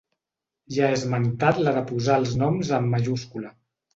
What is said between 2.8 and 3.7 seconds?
en majúscula.